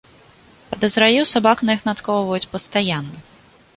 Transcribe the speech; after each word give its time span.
Падазраю, 0.71 1.21
сабак 1.33 1.61
на 1.67 1.71
іх 1.79 1.85
нацкоўваюць 1.91 2.49
пастаянна. 2.55 3.17